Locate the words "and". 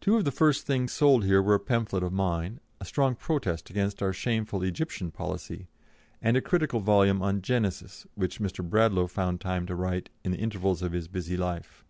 6.22-6.34